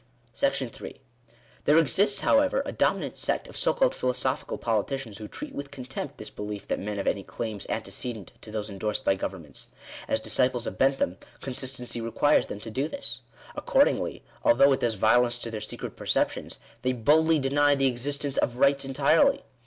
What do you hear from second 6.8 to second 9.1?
have any claims anteqedent to those endorsed